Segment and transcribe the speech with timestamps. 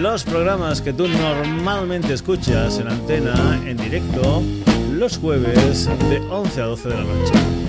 [0.00, 4.44] los programas que tú normalmente escuchas en antena, en directo,
[4.92, 7.65] los jueves de 11 a 12 de la noche.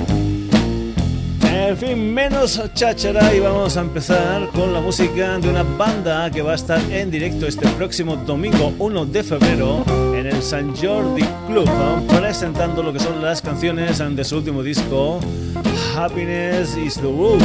[1.68, 6.42] En fin, menos cháchara y vamos a empezar con la música de una banda que
[6.42, 9.84] va a estar en directo este próximo domingo 1 de febrero
[10.16, 11.70] en el San Jordi Club,
[12.08, 15.20] presentando lo que son las canciones de su último disco,
[15.94, 17.42] Happiness is the Root.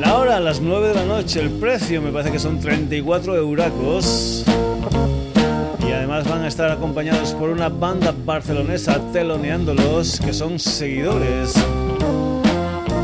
[0.00, 4.42] La hora las 9 de la noche, el precio me parece que son 34 euracos
[5.98, 11.54] además van a estar acompañados por una banda barcelonesa teloneándolos que son seguidores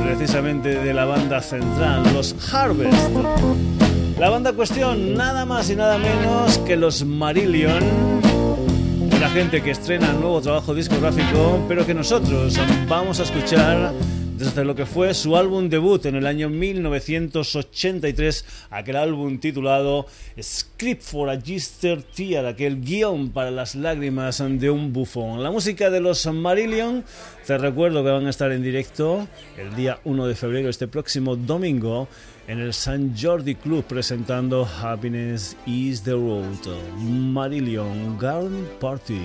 [0.05, 3.11] precisamente de la banda central, los Harvest.
[4.19, 7.83] La banda cuestión, nada más y nada menos que los Marillion,
[9.13, 12.57] una gente que estrena nuevo trabajo discográfico, pero que nosotros
[12.89, 13.93] vamos a escuchar
[14.45, 20.07] desde lo que fue su álbum debut en el año 1983, aquel álbum titulado
[20.39, 25.43] Script for a Gister Tear, aquel guion para las lágrimas de un bufón.
[25.43, 27.05] La música de los Marillion,
[27.47, 31.37] te recuerdo que van a estar en directo el día 1 de febrero, este próximo
[31.37, 32.07] domingo,
[32.47, 36.67] en el San Jordi Club presentando Happiness is the Road.
[36.99, 39.23] Marillion Garden Party.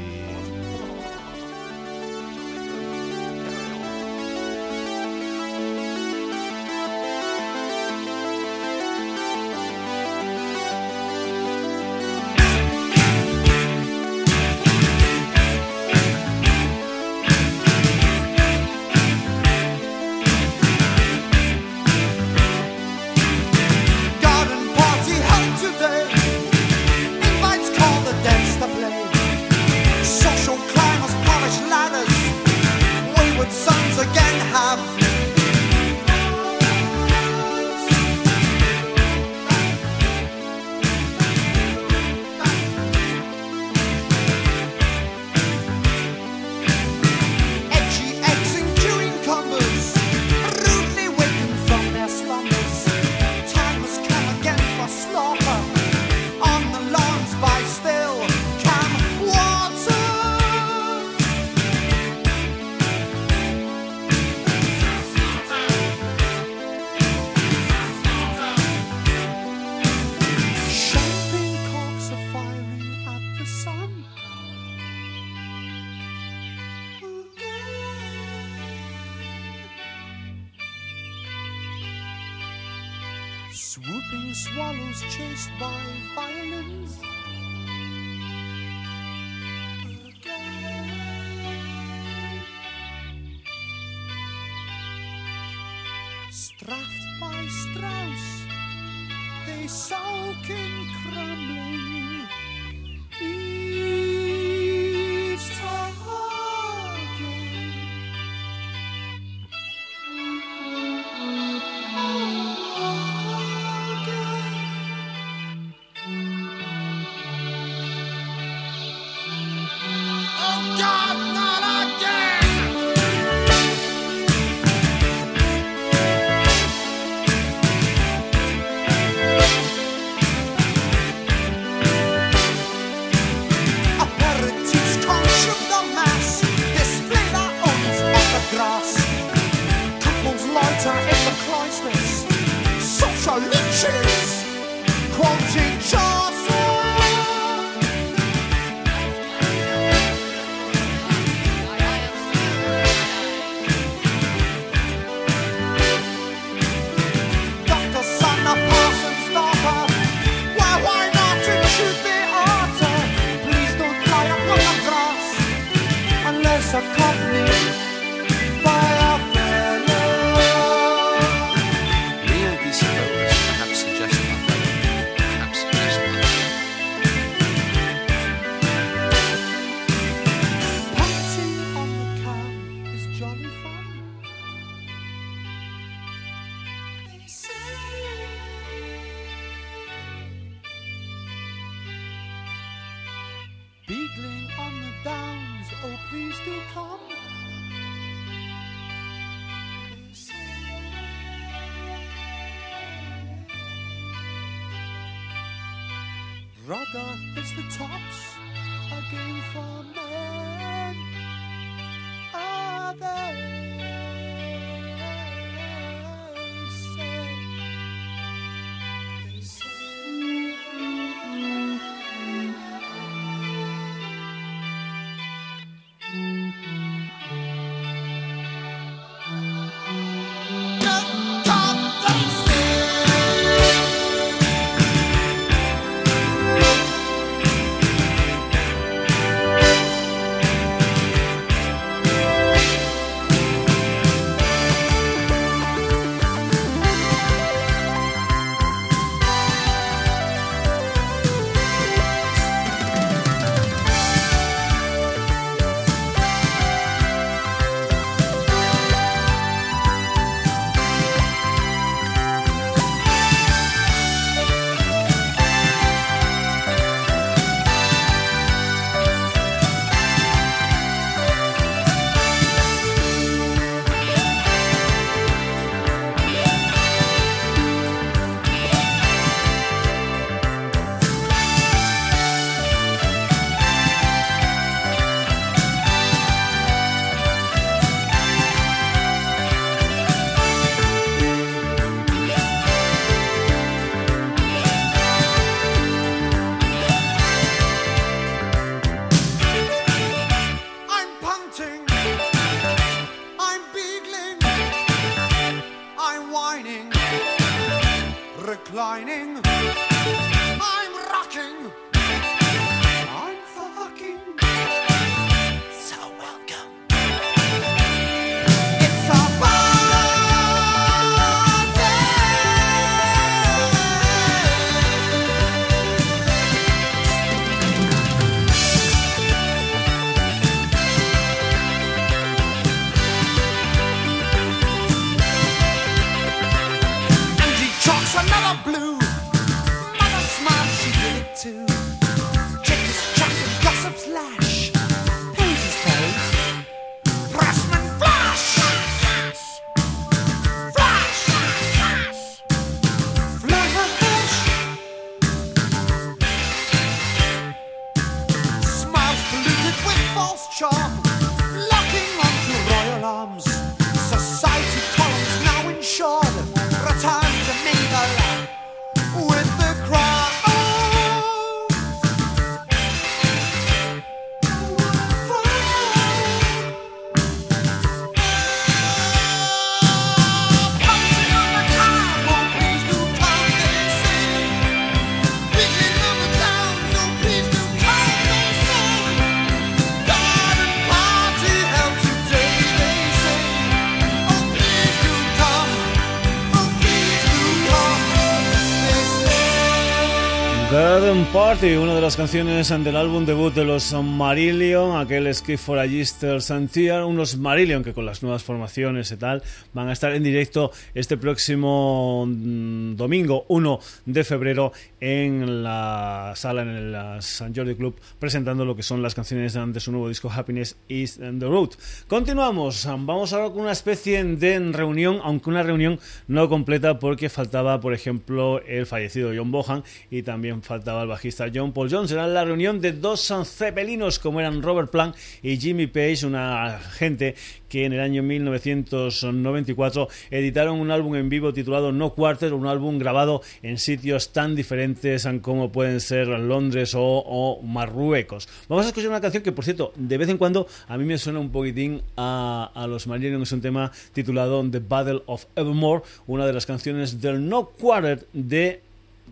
[401.31, 407.05] Party, una de las canciones del álbum debut de los Marillion, aquel Skip for a
[407.05, 411.15] unos Marillion que con las nuevas formaciones y tal van a estar en directo este
[411.17, 418.65] próximo mm, domingo 1 de febrero en la sala en el San Jordi Club presentando
[418.65, 421.69] lo que son las canciones de su nuevo disco Happiness is the Road.
[422.07, 427.79] Continuamos, vamos ahora con una especie de reunión, aunque una reunión no completa porque faltaba,
[427.79, 432.11] por ejemplo, el fallecido John Bohan y también falta cantaba el bajista John Paul Jones.
[432.11, 437.35] Era la reunión de dos cepelinos como eran Robert Plant y Jimmy Page, una gente
[437.67, 442.97] que en el año 1994 editaron un álbum en vivo titulado No Quarter, un álbum
[442.97, 448.47] grabado en sitios tan diferentes como pueden ser Londres o, Marruecos.
[448.67, 451.17] Vamos a escuchar una canción que, por cierto, de vez en cuando a mí me
[451.17, 456.03] suena un poquitín a, a los Marillion, es un tema titulado The Battle of Evermore,
[456.27, 458.81] una de las canciones del No Quarter de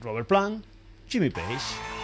[0.01, 0.63] Robert Plant,
[1.07, 1.96] Jimmy Page.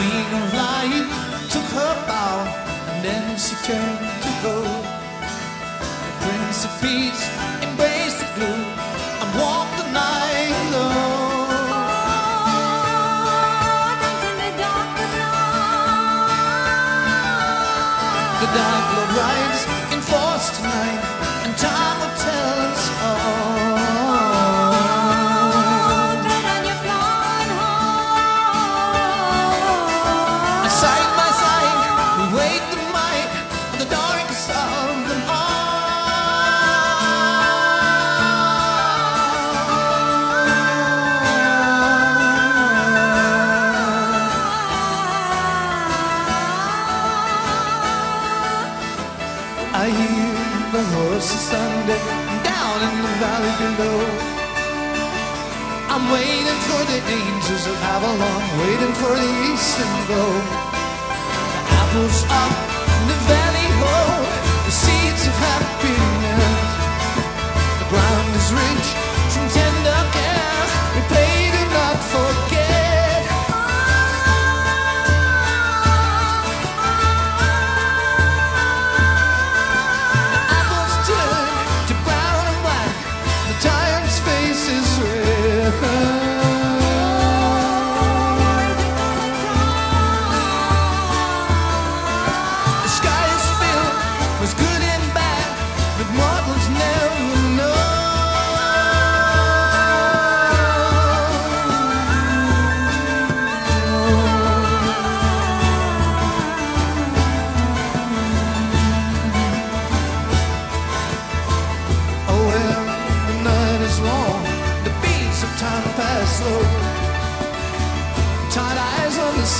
[0.00, 1.08] wing of light
[1.52, 2.36] took her bow,
[2.90, 4.56] and then she turned to go.
[6.04, 7.49] The Prince of Peace.
[56.90, 60.32] the dangers of Avalon, waiting for the eastern glow.
[61.54, 62.54] The apples up
[62.96, 64.26] in the valley, oh,
[64.66, 66.70] the seeds of happiness.
[67.80, 69.09] The ground is rich.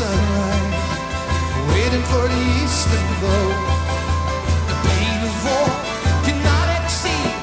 [0.01, 0.89] sunrise,
[1.73, 3.49] waiting for the eastern glow.
[4.71, 5.69] The pain of war
[6.25, 7.35] cannot exceed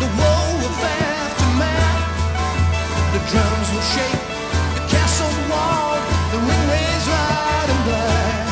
[0.00, 2.04] the woe of aftermath.
[3.12, 4.22] The drums will shake
[4.76, 5.92] the castle wall,
[6.32, 8.44] the ring rays ride in black.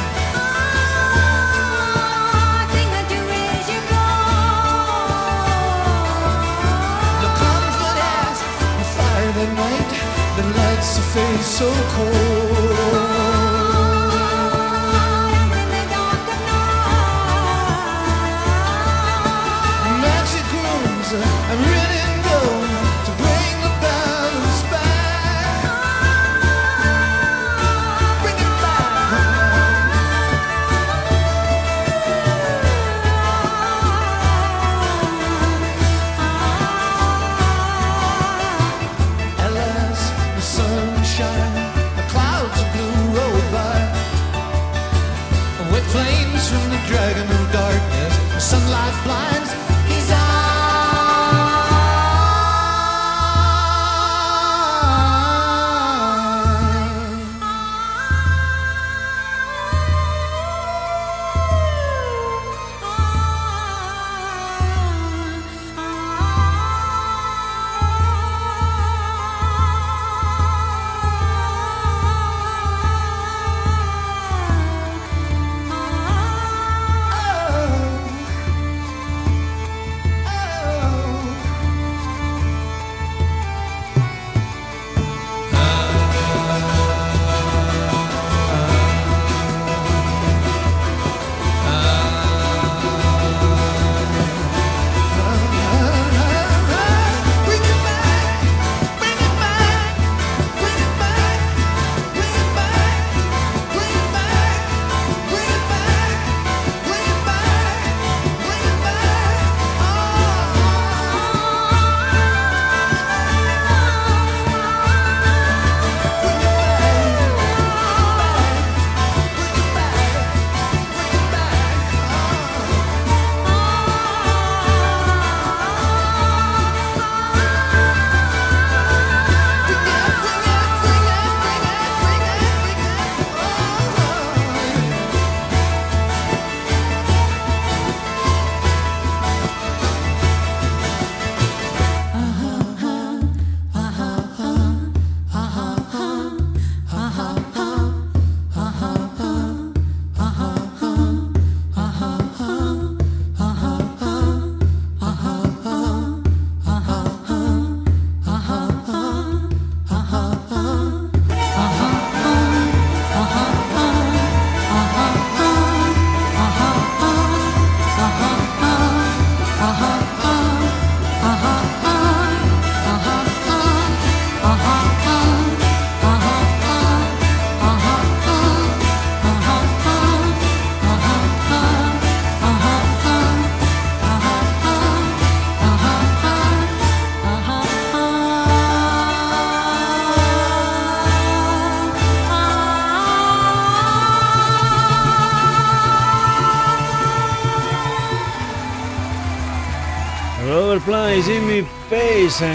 [9.35, 9.91] The night,
[10.37, 12.24] the lights are fading so cold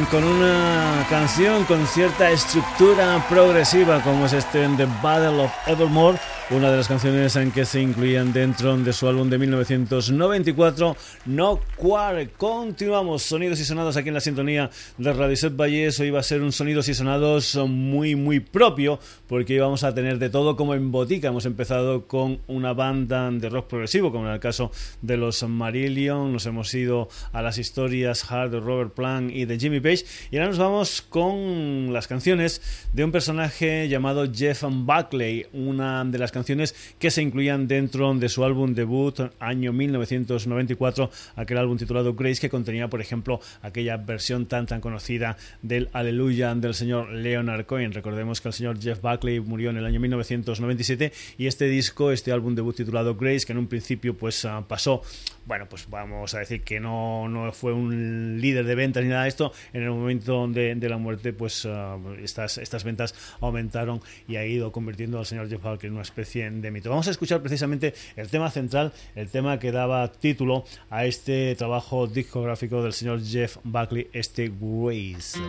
[0.10, 6.17] Con una canción con cierta estructura progresiva como es este The Battle of Evermore
[6.51, 11.59] una de las canciones en que se incluían dentro de su álbum de 1994, No
[11.75, 12.38] Quark.
[12.38, 15.99] Continuamos, sonidos y sonados aquí en la sintonía de Radio Set Valles.
[15.99, 20.17] Hoy va a ser un sonidos y sonados muy, muy propio, porque íbamos a tener
[20.17, 21.27] de todo como en botica.
[21.27, 24.71] Hemos empezado con una banda de rock progresivo, como en el caso
[25.03, 26.33] de los Marillion.
[26.33, 30.03] Nos hemos ido a las historias hard de Robert Plant y de Jimmy Page.
[30.31, 36.17] Y ahora nos vamos con las canciones de un personaje llamado Jeff Buckley, una de
[36.17, 41.78] las canciones canciones que se incluían dentro de su álbum debut año 1994, aquel álbum
[41.78, 47.12] titulado Grace que contenía, por ejemplo, aquella versión tan tan conocida del Aleluya del señor
[47.12, 47.91] Leonard Cohen.
[47.91, 52.32] Recordemos que el señor Jeff Buckley murió en el año 1997 y este disco, este
[52.32, 55.02] álbum debut titulado Grace, que en un principio pues ah, pasó
[55.49, 59.23] bueno, pues vamos a decir que no, no fue un líder de ventas ni nada
[59.23, 59.51] de esto.
[59.73, 64.71] En el momento de, la muerte, pues ah, estas, estas ventas aumentaron y ha ido
[64.71, 66.91] convirtiendo al señor Jeff Buckley en una especie de mito.
[66.91, 72.05] Vamos a escuchar precisamente el tema central, el tema que daba título a este trabajo
[72.05, 74.51] discográfico del señor Jeff Buckley, este.
[74.62, 75.39] Grace,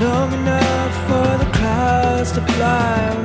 [0.00, 3.16] long enough for the clouds to fly.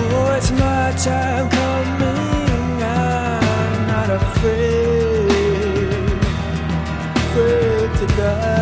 [0.00, 2.82] Oh, it's my time coming.
[2.82, 5.30] I'm not afraid,
[7.16, 8.57] afraid to die.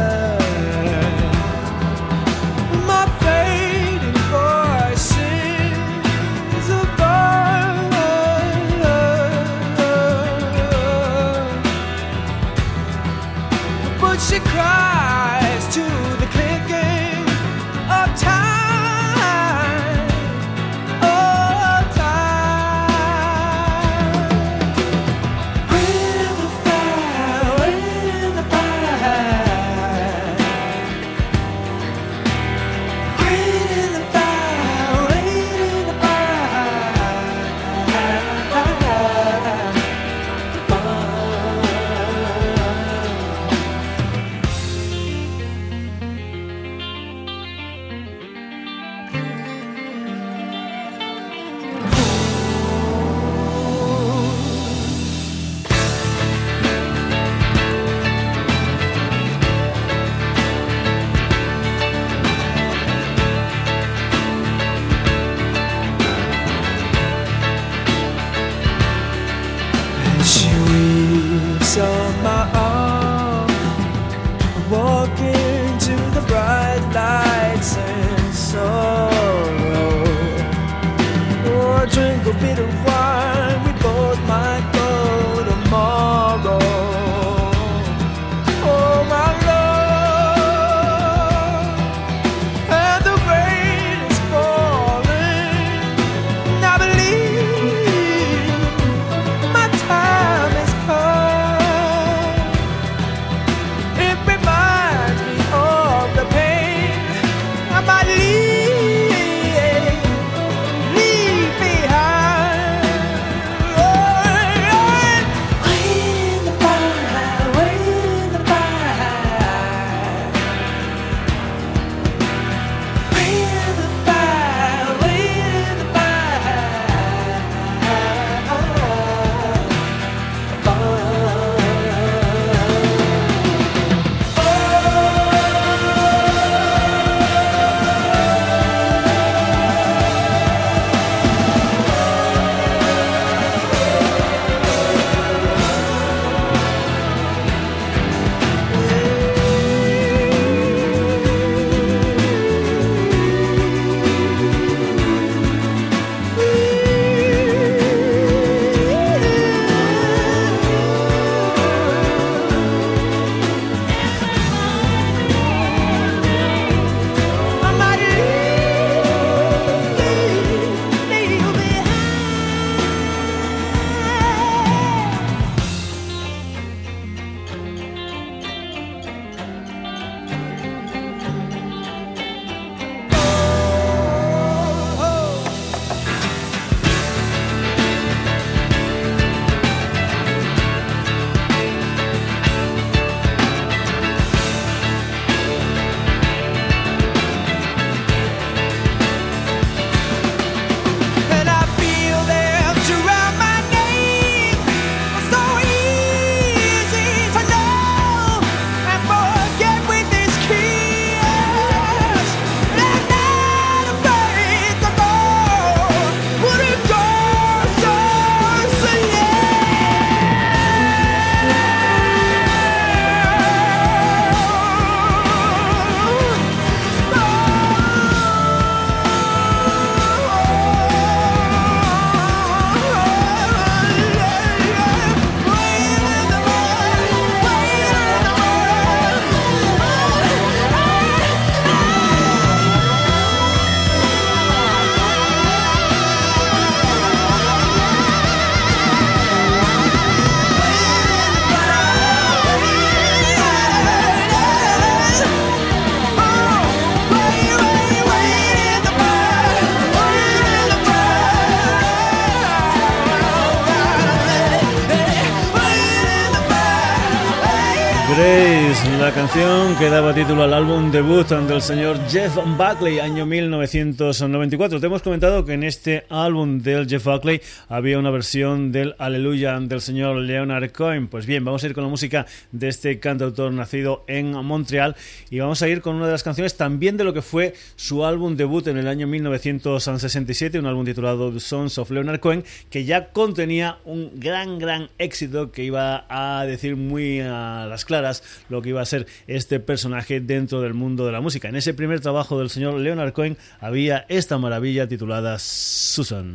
[269.79, 274.81] Que daba título al álbum debut del señor Jeff Buckley, año 1994.
[274.81, 279.61] Te hemos comentado que en este álbum del Jeff Buckley había una versión del Aleluya
[279.61, 281.09] del señor Leonard Cohen.
[281.09, 284.97] Pues bien, vamos a ir con la música de este cantautor nacido en Montreal
[285.29, 288.07] y vamos a ir con una de las canciones también de lo que fue su
[288.07, 292.87] álbum debut en el año 1967, un álbum titulado The Sons of Leonard Cohen, que
[292.87, 298.63] ya contenía un gran, gran éxito que iba a decir muy a las claras lo
[298.63, 301.49] que iba a ser este personaje dentro del mundo de la música.
[301.49, 306.35] En ese primer trabajo del señor Leonard Cohen había esta maravilla titulada Susan.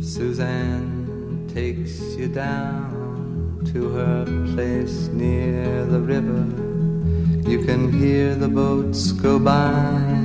[0.00, 6.46] Suzanne takes you down to her place near the river.
[7.48, 10.24] You can hear the boats go by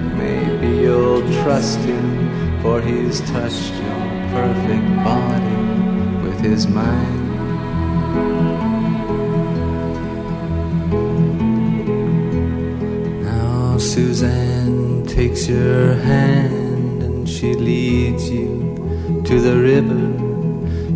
[0.91, 2.05] you'll trust him,
[2.61, 4.03] for he's touched your
[4.35, 5.59] perfect body
[6.23, 7.21] with his mind.
[13.23, 18.51] Now Suzanne takes your hand and she leads you
[19.25, 20.03] to the river.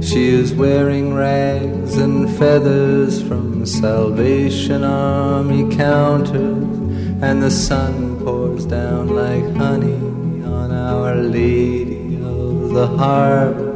[0.01, 6.67] She is wearing rags and feathers from Salvation Army counters,
[7.27, 10.01] and the sun pours down like honey
[10.43, 13.73] on Our Lady of the Harbor.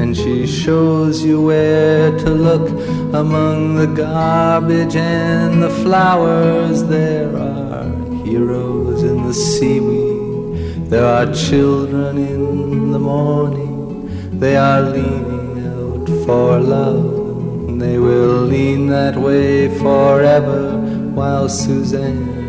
[0.00, 2.68] And she shows you where to look
[3.14, 6.82] among the garbage and the flowers.
[6.82, 7.88] There are
[8.24, 14.40] heroes in the seaweed, there are children in the morning.
[14.40, 20.78] They are leaning out for love, and they will lean that way forever
[21.14, 22.43] while Suzanne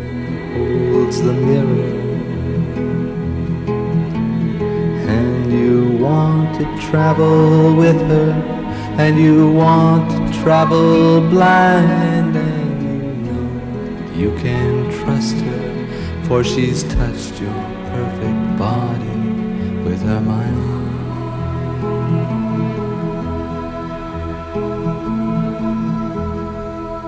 [0.56, 1.94] holds the mirror.
[5.16, 8.32] And you want to travel with her,
[8.98, 16.82] and you want to travel blind, and you know you can trust her, for she's
[16.84, 17.60] touched your
[17.94, 19.18] perfect body
[19.84, 20.75] with her mind.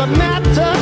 [0.06, 0.72] matter.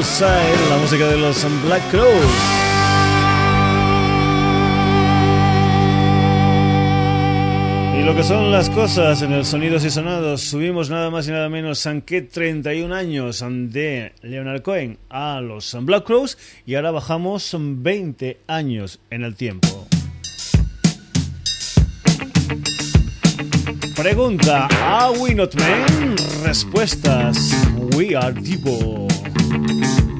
[0.00, 2.08] La música de los Black Crows.
[7.98, 11.32] Y lo que son las cosas en el Sonidos y Sonados, subimos nada más y
[11.32, 17.54] nada menos que 31 años de Leonard Cohen a los Black Crows y ahora bajamos
[17.54, 19.86] 20 años en el tiempo.
[23.94, 26.16] Pregunta, ¿Are we not men?
[26.42, 27.52] Respuestas.
[27.96, 29.08] We Are Devo.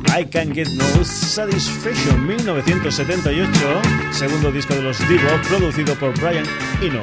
[0.08, 6.44] I Can Get No Satisfaction 1978, segundo disco de los Divo, producido por Brian
[6.82, 7.00] Eno.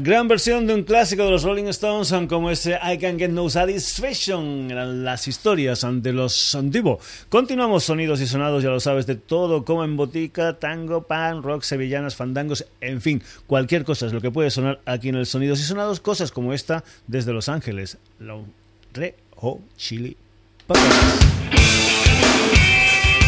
[0.00, 3.48] Gran versión de un clásico de los Rolling Stones como ese I Can Get No
[3.48, 4.70] Satisfaction.
[4.70, 6.98] Eran las historias ante los antiguos.
[7.28, 11.62] Continuamos sonidos y sonados, ya lo sabes, de todo como en botica, tango, pan, rock,
[11.62, 15.60] sevillanas, fandangos, en fin, cualquier cosa es lo que puede sonar aquí en el Sonidos
[15.60, 16.00] y Sonados.
[16.00, 17.98] Cosas como esta desde Los Ángeles.
[18.94, 20.16] Re Ho Chili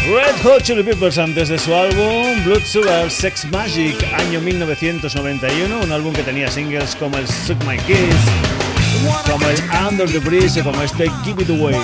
[0.03, 5.91] Red Hot Chili Peppers antes de su álbum Blood Sugar Sex Magic, año 1991, un
[5.91, 8.15] álbum que tenía singles como el Suck My Kiss,
[9.29, 11.75] como el Under the Bridge y como este give it away,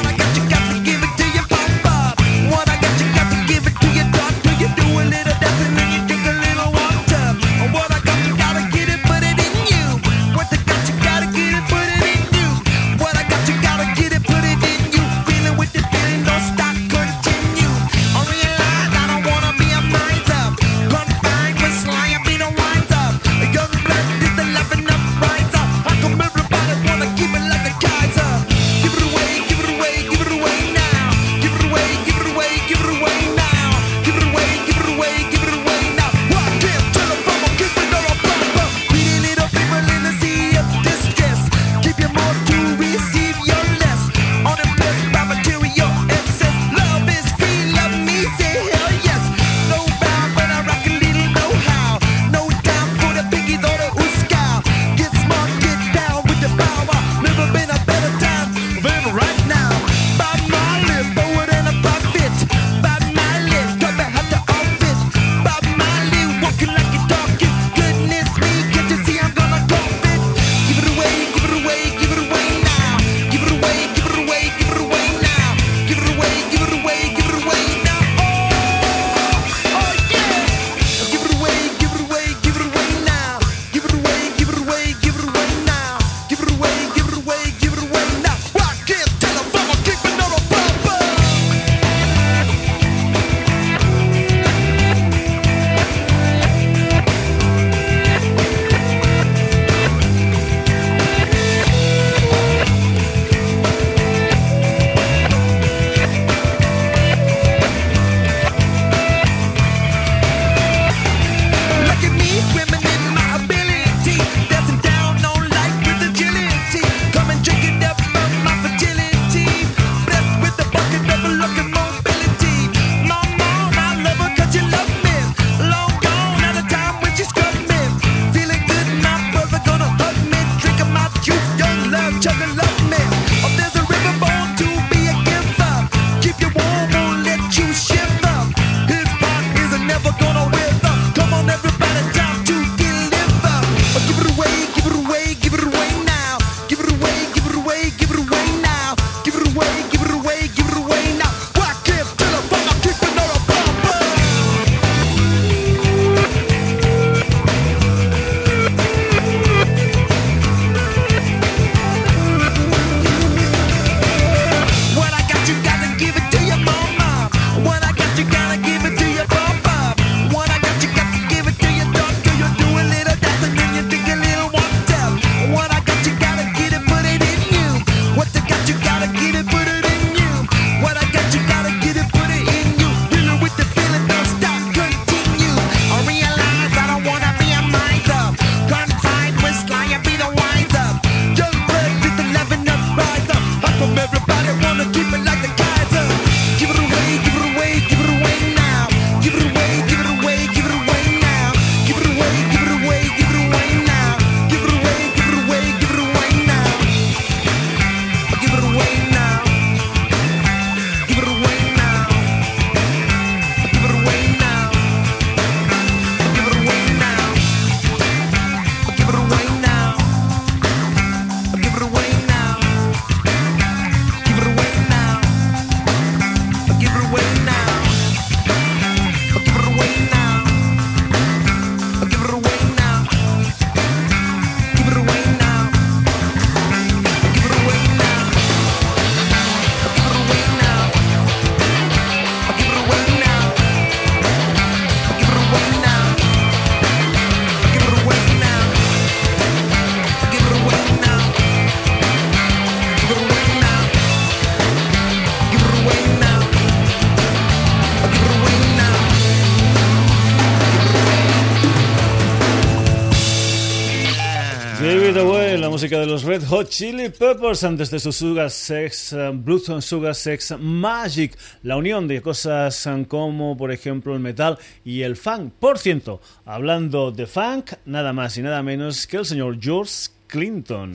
[266.50, 272.08] Hot Chili Peppers antes de su Sugar Sex, uh, Blues Sugar Sex Magic, la unión
[272.08, 275.52] de cosas um, como por ejemplo el metal y el funk.
[275.60, 280.94] Por cierto, hablando de funk, nada más y nada menos que el señor George Clinton.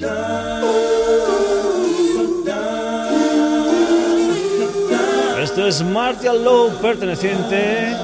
[5.43, 7.95] Esto es Martial Low perteneciente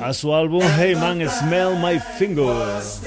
[0.00, 3.02] a su álbum Hey Man Smell My Fingers.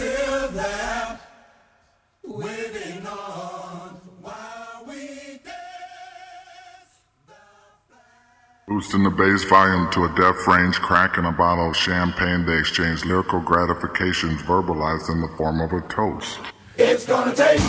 [8.72, 13.04] Boosting the bass volume to a deaf range, cracking a bottle of champagne, they exchange
[13.04, 16.40] lyrical gratifications verbalized in the form of a toast.
[16.78, 17.60] It's gonna take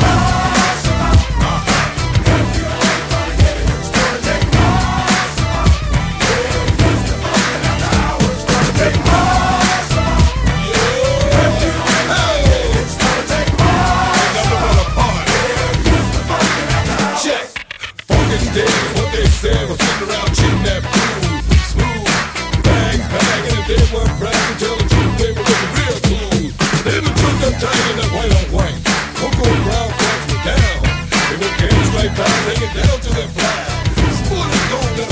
[32.14, 33.28] Take it down to that
[33.96, 35.11] This Spoiling, is gonna.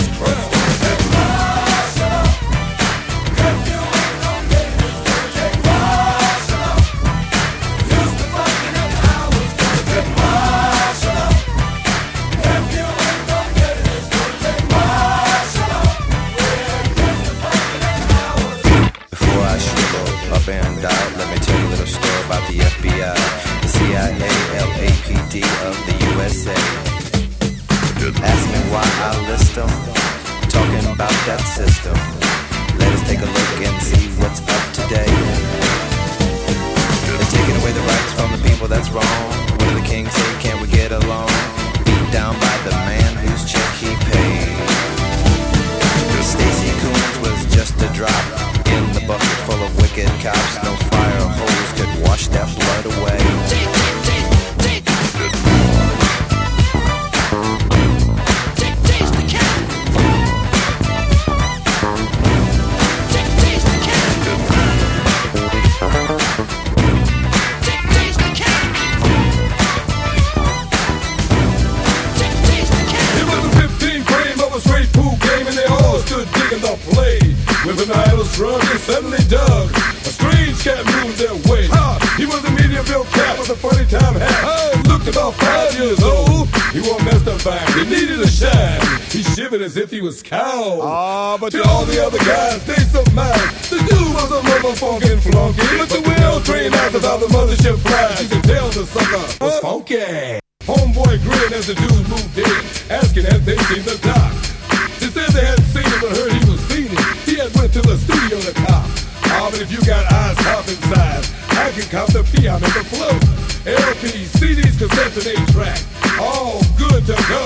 [114.00, 115.78] LPs, CDs, cassettes, and eight track.
[116.18, 117.44] All good to go.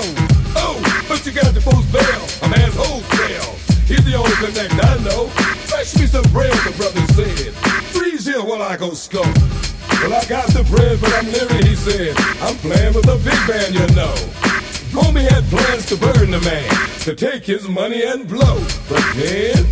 [0.55, 3.55] Oh, but you got to post bail, a man's wholesale.
[3.83, 5.27] He's the only connect I know.
[5.67, 7.51] Fetch me some bread, the brother said.
[7.91, 9.25] Freeze here while I go scope.
[9.99, 12.15] Well, I got the bread, but I'm leery, he said.
[12.39, 14.15] I'm playing with a big man, you know.
[14.95, 18.63] Homie had plans to burn the man, to take his money and blow.
[18.87, 19.65] But then,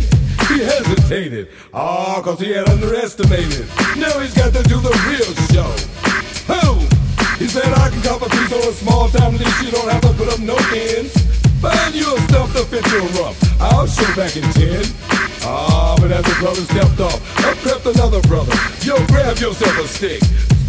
[0.48, 1.48] he hesitated.
[1.72, 3.66] Ah, oh, cause he had underestimated.
[3.96, 5.93] Now he's got to do the real show.
[6.46, 6.80] Who?
[7.38, 10.02] He said I can cop a piece on a small town lease, you don't have
[10.02, 11.14] to put up no ends.
[11.60, 13.36] Find you a stuff to fit your rump.
[13.60, 14.84] I'll show back in ten.
[15.42, 18.52] Ah, but as the brother stepped off, up crept another brother.
[18.84, 20.20] Yo, grab yourself a stick.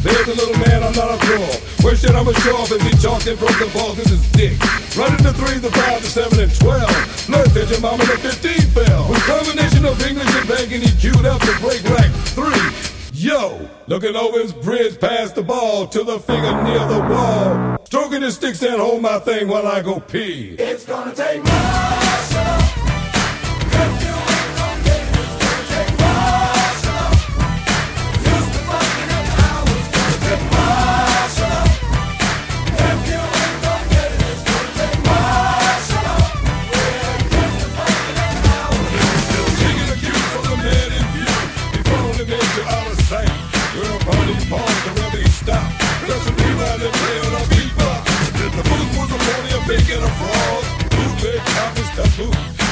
[0.06, 1.50] There's a little man, I'm not a draw.
[1.82, 4.54] Where should I show off as he chalked and broke the balls in his dick?
[4.96, 6.94] Running the three, the five, the seven, and twelve.
[7.28, 9.10] Blood said your mama the 15 fell.
[9.10, 12.95] With combination of English and banging, he queued up to break rack three.
[13.18, 17.78] Yo, looking over his bridge past the ball to the figure near the wall.
[17.86, 20.58] Stroking his sticks and hold my thing while I go pee.
[20.60, 21.52] It's gonna take more.
[23.78, 24.15] uno
[49.68, 50.64] making a fraud.
[50.94, 52.30] Bootleg copies taboo.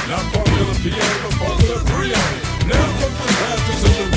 [0.09, 2.29] Not popular piano, popular griot.
[2.69, 4.15] Now comes the time to salute.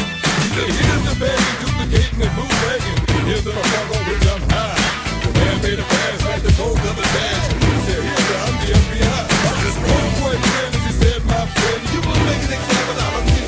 [0.54, 2.98] So here's the baby duplicating and bootlegging.
[3.28, 4.76] Here's the Apollo which the jump high.
[5.24, 7.46] The man made a pass like the cold of the dash.
[7.64, 9.22] He said, "Here, the, I'm the FBI.
[9.64, 13.14] This one boy friend, as he said, my friend, you will make an example out
[13.20, 13.40] of me.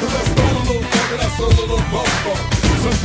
[0.00, 2.40] Cause I stole a little funk and I sold a little bump funk.
[2.82, 2.98] Some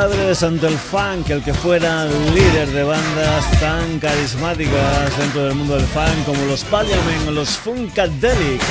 [0.00, 5.76] padres ante el funk, el que fuera líder de bandas tan carismáticas dentro del mundo
[5.76, 8.62] del funk como los Parliament o los Funkadelic.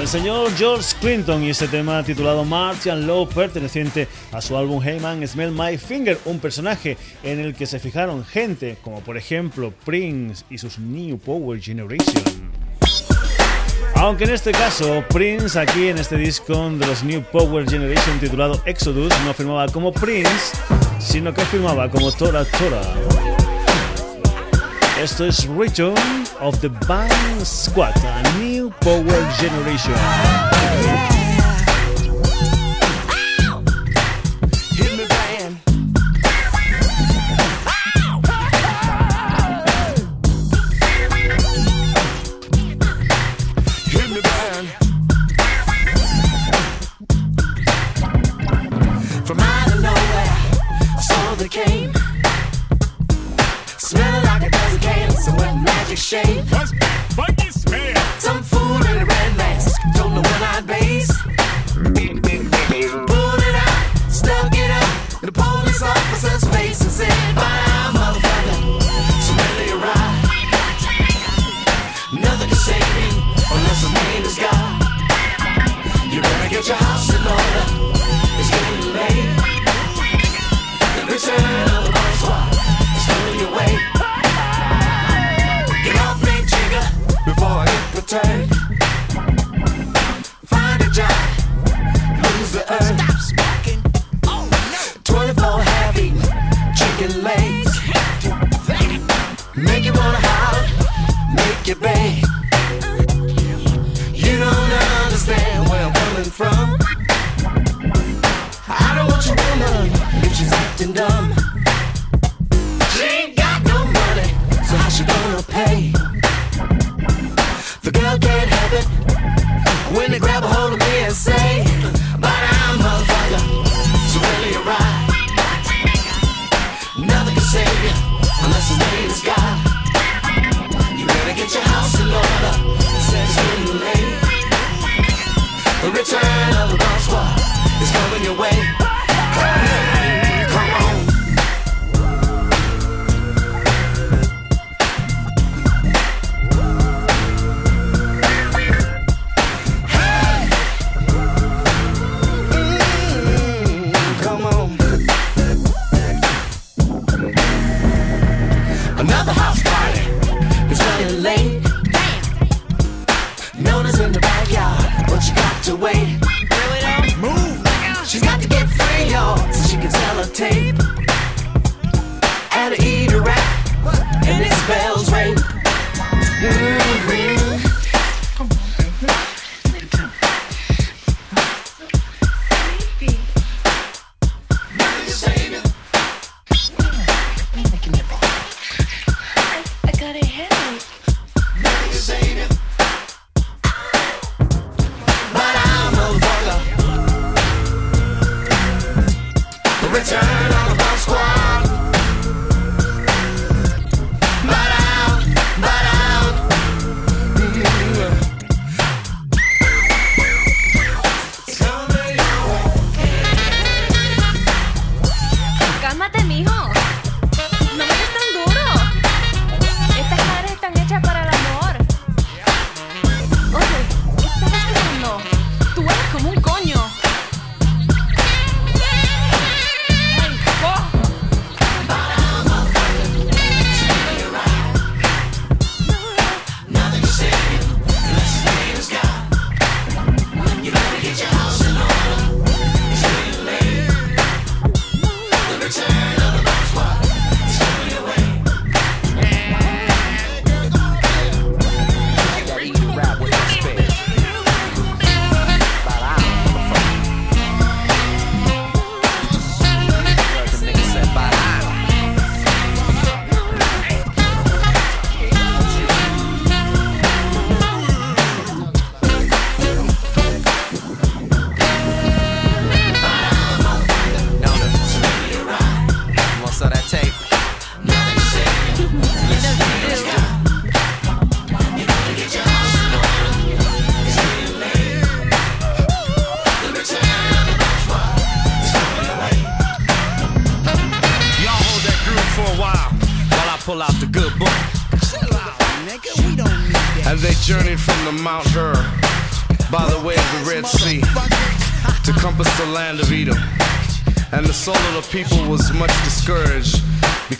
[0.00, 5.28] El señor George Clinton y ese tema titulado Martian Law perteneciente a su álbum Heyman
[5.28, 10.42] Smell My Finger, un personaje en el que se fijaron gente como por ejemplo Prince
[10.48, 12.61] y sus New Power Generation.
[14.02, 18.60] Aunque en este caso Prince aquí en este disco de los New Power Generation titulado
[18.64, 20.56] Exodus no firmaba como Prince,
[20.98, 22.82] sino que firmaba como Tora Tora.
[25.00, 25.94] Esto es Return
[26.40, 31.11] of the Band Squad, a New Power Generation.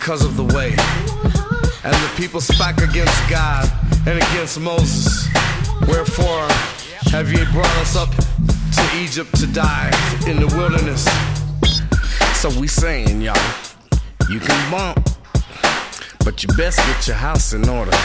[0.03, 0.75] Because of the way.
[1.85, 3.71] And the people spake against God
[4.05, 5.29] and against Moses.
[5.87, 6.45] Wherefore
[7.13, 9.91] have ye brought us up to Egypt to die
[10.27, 11.05] in the wilderness?
[12.37, 13.37] So we saying, y'all,
[14.29, 15.07] you can bump,
[16.25, 17.95] but you best get your house in order.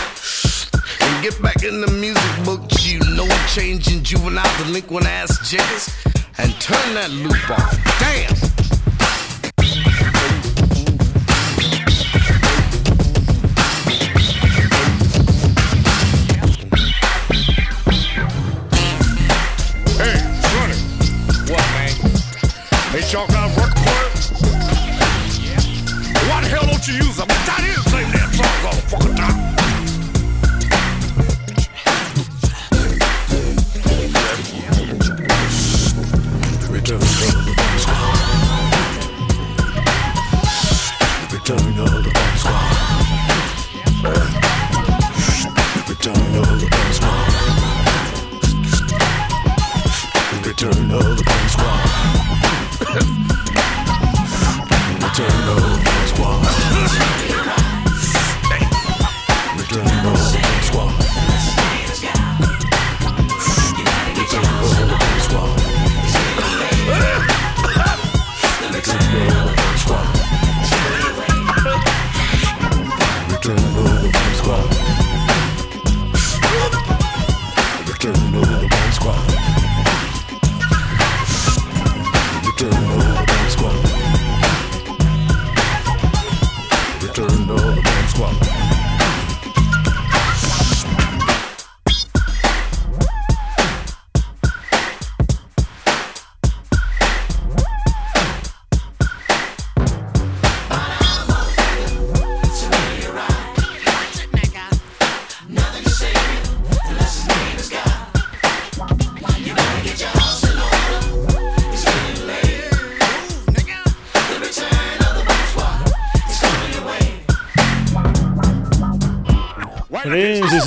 [1.01, 5.91] And get back in the music books, you know changing juvenile delinquent ass jiggers,
[6.39, 7.77] and turn that loop off.
[7.99, 8.38] Damn!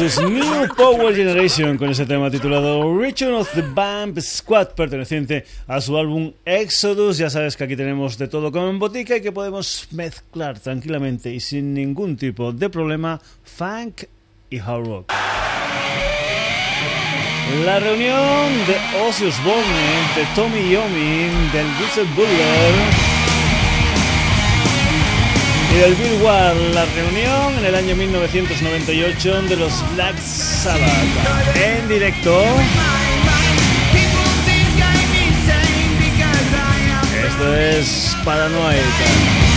[0.01, 5.95] New Power Generation con ese tema titulado Return of the Vamp Squad perteneciente a su
[5.95, 7.19] álbum Exodus.
[7.19, 11.31] Ya sabes que aquí tenemos de todo como en botica y que podemos mezclar tranquilamente
[11.31, 14.05] y sin ningún tipo de problema funk
[14.49, 15.13] y hard rock.
[17.63, 18.77] La reunión de
[19.07, 19.61] Ozzy Osbourne,
[20.15, 23.11] de Tommy Yomi, del Richard Butler
[25.74, 30.82] y del Bill Ward, la reunión en el año 1998 de los Black Sabbath
[31.55, 32.43] en directo.
[37.24, 39.50] Esto es Paranoia.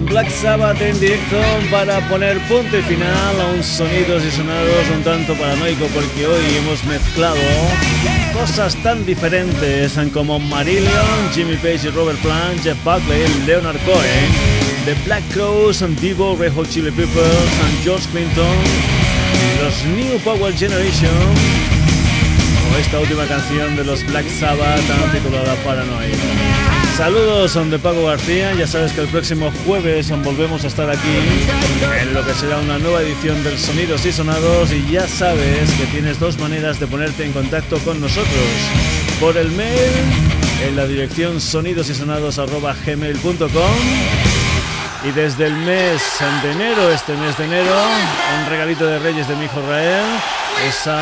[0.00, 1.36] Black Sabbath en directo
[1.70, 6.42] para poner punto y final a un sonidos y sonados un tanto paranoico porque hoy
[6.56, 7.38] hemos mezclado
[8.32, 14.30] cosas tan diferentes como Marillion, Jimmy Page y Robert Plant, Jeff Buckley, Leonard Cohen,
[14.84, 18.58] The Black Crows, and Divo, Red Hot Chili Peppers, and George Clinton,
[19.62, 21.10] los New Power Generation
[22.72, 24.80] o esta última canción de los Black Sabbath
[25.12, 26.73] titulada Paranoia.
[26.96, 31.18] Saludos son de Paco García, ya sabes que el próximo jueves volvemos a estar aquí
[32.00, 34.70] en lo que será una nueva edición del Sonidos y Sonados.
[34.70, 38.30] Y ya sabes que tienes dos maneras de ponerte en contacto con nosotros.
[39.18, 39.90] Por el mail
[40.62, 43.48] en la dirección sonidosysonados.gmail.com
[45.04, 46.00] y desde el mes
[46.44, 47.74] de enero, este mes de enero,
[48.40, 50.04] un regalito de Reyes de mi hijo Rael,
[50.64, 51.00] esa